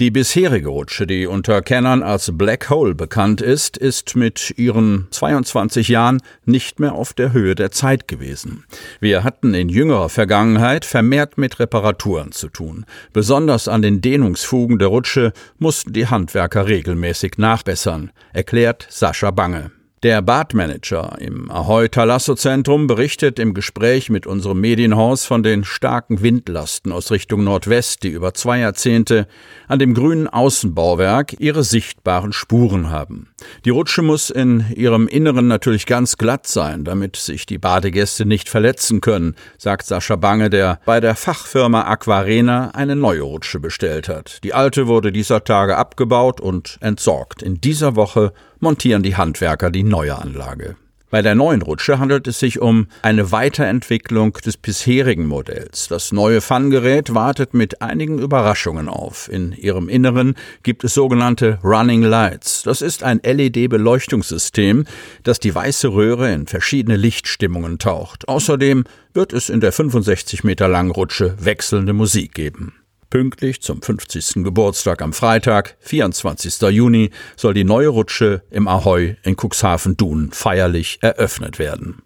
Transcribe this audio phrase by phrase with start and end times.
[0.00, 5.88] Die bisherige Rutsche, die unter Kennern als Black Hole bekannt ist, ist mit ihren 22
[5.88, 8.64] Jahren nicht mehr auf der Höhe der Zeit gewesen.
[9.00, 12.86] Wir hatten in jüngerer Vergangenheit vermehrt mit Reparaturen zu tun.
[13.12, 19.72] Besonders an den Dehnungsfugen der Rutsche mussten die Handwerker regelmäßig nachbessern, erklärt Sascha Bange.
[20.04, 26.22] Der Badmanager im Ahoy Talasso Zentrum berichtet im Gespräch mit unserem Medienhaus von den starken
[26.22, 29.26] Windlasten aus Richtung Nordwest, die über zwei Jahrzehnte
[29.66, 33.30] an dem grünen Außenbauwerk ihre sichtbaren Spuren haben.
[33.64, 38.48] Die Rutsche muss in ihrem Inneren natürlich ganz glatt sein, damit sich die Badegäste nicht
[38.48, 44.44] verletzen können, sagt Sascha Bange, der bei der Fachfirma Aquarena eine neue Rutsche bestellt hat.
[44.44, 47.42] Die alte wurde dieser Tage abgebaut und entsorgt.
[47.42, 50.76] In dieser Woche montieren die Handwerker die neue Anlage.
[51.10, 55.88] Bei der neuen Rutsche handelt es sich um eine Weiterentwicklung des bisherigen Modells.
[55.88, 59.26] Das neue Fun-Gerät wartet mit einigen Überraschungen auf.
[59.32, 62.62] In ihrem Inneren gibt es sogenannte Running Lights.
[62.62, 64.84] Das ist ein LED-Beleuchtungssystem,
[65.22, 68.28] das die weiße Röhre in verschiedene Lichtstimmungen taucht.
[68.28, 72.74] Außerdem wird es in der 65 Meter langen Rutsche wechselnde Musik geben.
[73.10, 74.44] Pünktlich zum 50.
[74.44, 76.60] Geburtstag am Freitag, 24.
[76.70, 82.02] Juni, soll die neue Rutsche im Ahoi in Cuxhaven-Dun feierlich eröffnet werden.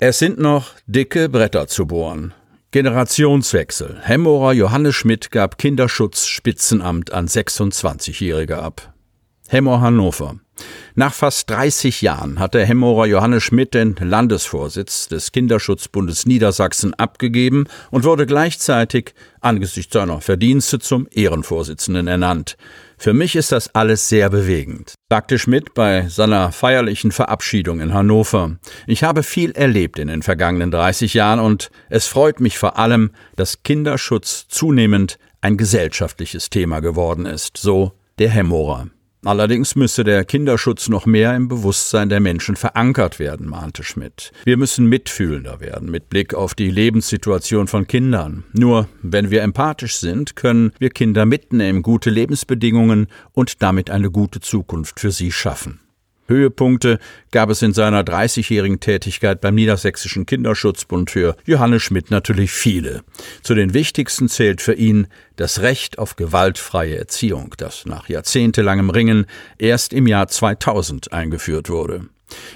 [0.00, 2.34] Es sind noch dicke Bretter zu bohren.
[2.70, 3.98] Generationswechsel.
[4.02, 8.92] Hemmorer Johannes Schmidt gab Kinderschutz-Spitzenamt an 26-Jährige ab.
[9.50, 10.36] Hemmer Hannover.
[10.94, 17.64] Nach fast 30 Jahren hat der Hemmorer Johannes Schmidt den Landesvorsitz des Kinderschutzbundes Niedersachsen abgegeben
[17.90, 22.58] und wurde gleichzeitig angesichts seiner Verdienste zum Ehrenvorsitzenden ernannt.
[22.98, 28.58] Für mich ist das alles sehr bewegend, sagte Schmidt bei seiner feierlichen Verabschiedung in Hannover.
[28.86, 33.12] Ich habe viel erlebt in den vergangenen 30 Jahren und es freut mich vor allem,
[33.36, 38.88] dass Kinderschutz zunehmend ein gesellschaftliches Thema geworden ist, so der Hemmorer.
[39.28, 44.32] Allerdings müsse der Kinderschutz noch mehr im Bewusstsein der Menschen verankert werden, mahnte Schmidt.
[44.46, 48.44] Wir müssen mitfühlender werden mit Blick auf die Lebenssituation von Kindern.
[48.54, 54.40] Nur wenn wir empathisch sind, können wir Kinder mitnehmen, gute Lebensbedingungen und damit eine gute
[54.40, 55.78] Zukunft für sie schaffen.
[56.28, 56.98] Höhepunkte
[57.30, 63.02] gab es in seiner 30-jährigen Tätigkeit beim Niedersächsischen Kinderschutzbund für Johannes Schmidt natürlich viele.
[63.42, 69.26] Zu den wichtigsten zählt für ihn das Recht auf gewaltfreie Erziehung, das nach jahrzehntelangem Ringen
[69.58, 72.08] erst im Jahr 2000 eingeführt wurde.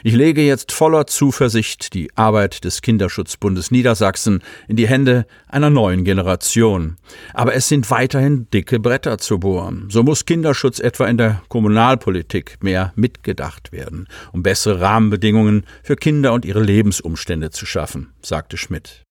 [0.03, 6.05] Ich lege jetzt voller Zuversicht die Arbeit des Kinderschutzbundes Niedersachsen in die Hände einer neuen
[6.05, 6.97] Generation.
[7.34, 9.88] Aber es sind weiterhin dicke Bretter zu bohren.
[9.91, 16.32] So muss Kinderschutz etwa in der Kommunalpolitik mehr mitgedacht werden, um bessere Rahmenbedingungen für Kinder
[16.32, 19.05] und ihre Lebensumstände zu schaffen, sagte Schmidt.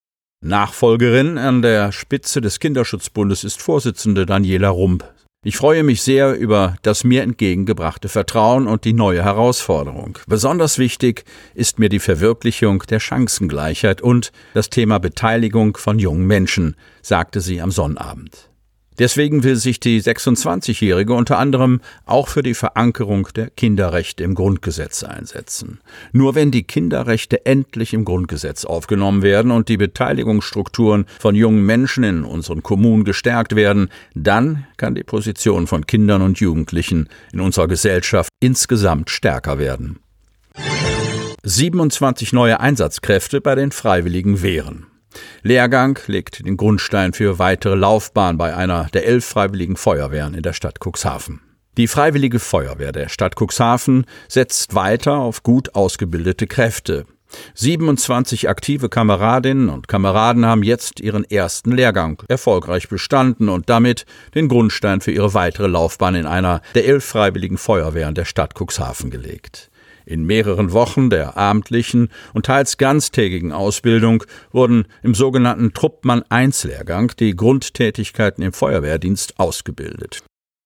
[0.43, 5.05] Nachfolgerin an der Spitze des Kinderschutzbundes ist Vorsitzende Daniela Rump,
[5.43, 10.19] ich freue mich sehr über das mir entgegengebrachte Vertrauen und die neue Herausforderung.
[10.27, 16.75] Besonders wichtig ist mir die Verwirklichung der Chancengleichheit und das Thema Beteiligung von jungen Menschen,
[17.01, 18.50] sagte sie am Sonnabend.
[18.99, 25.03] Deswegen will sich die 26-Jährige unter anderem auch für die Verankerung der Kinderrechte im Grundgesetz
[25.03, 25.79] einsetzen.
[26.11, 32.03] Nur wenn die Kinderrechte endlich im Grundgesetz aufgenommen werden und die Beteiligungsstrukturen von jungen Menschen
[32.03, 37.67] in unseren Kommunen gestärkt werden, dann kann die Position von Kindern und Jugendlichen in unserer
[37.67, 39.99] Gesellschaft insgesamt stärker werden.
[41.43, 44.90] 27 neue Einsatzkräfte bei den Freiwilligen Wehren.
[45.43, 50.53] Lehrgang legt den Grundstein für weitere Laufbahn bei einer der elf Freiwilligen Feuerwehren in der
[50.53, 51.41] Stadt Cuxhaven.
[51.77, 57.05] Die Freiwillige Feuerwehr der Stadt Cuxhaven setzt weiter auf gut ausgebildete Kräfte.
[57.55, 64.05] 27 aktive Kameradinnen und Kameraden haben jetzt ihren ersten Lehrgang erfolgreich bestanden und damit
[64.35, 69.09] den Grundstein für ihre weitere Laufbahn in einer der elf Freiwilligen Feuerwehren der Stadt Cuxhaven
[69.09, 69.70] gelegt.
[70.11, 78.43] In mehreren Wochen der abendlichen und teils ganztägigen Ausbildung wurden im sogenannten Truppmann-1-Lehrgang die Grundtätigkeiten
[78.43, 80.21] im Feuerwehrdienst ausgebildet.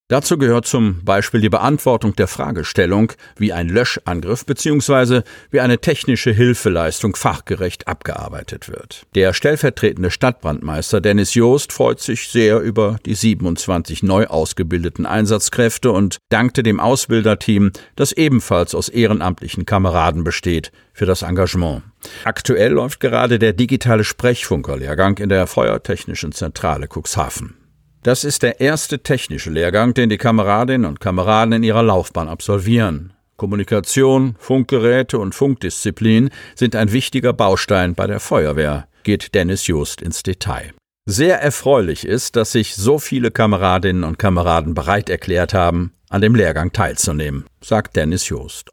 [0.07, 5.21] Dazu gehört zum Beispiel die Beantwortung der Fragestellung, wie ein Löschangriff bzw.
[5.49, 9.07] wie eine technische Hilfeleistung fachgerecht abgearbeitet wird.
[9.15, 16.17] Der stellvertretende Stadtbrandmeister Dennis Joost freut sich sehr über die 27 neu ausgebildeten Einsatzkräfte und
[16.29, 21.81] dankte dem Ausbilderteam, das ebenfalls aus ehrenamtlichen Kameraden besteht, für das Engagement.
[22.25, 27.64] Aktuell läuft gerade der digitale Sprechfunkerlehrgang in der Feuertechnischen Zentrale Cuxhaven.
[28.05, 33.13] Das ist der erste technische Lehrgang, den die Kameradinnen und Kameraden in ihrer Laufbahn absolvieren.
[33.35, 40.21] Kommunikation, Funkgeräte und Funkdisziplin sind ein wichtiger Baustein bei der Feuerwehr, geht Dennis Just ins
[40.21, 40.73] Detail.
[41.07, 46.35] Sehr erfreulich ist, dass sich so viele Kameradinnen und Kameraden bereit erklärt haben, an dem
[46.35, 48.69] Lehrgang teilzunehmen, sagt Dennis Just.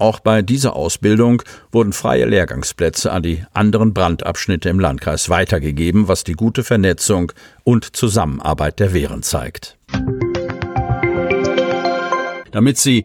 [0.00, 1.42] Auch bei dieser Ausbildung
[1.72, 7.32] wurden freie Lehrgangsplätze an die anderen Brandabschnitte im Landkreis weitergegeben, was die gute Vernetzung
[7.64, 9.76] und Zusammenarbeit der Wehren zeigt.
[12.50, 13.04] Damit Sie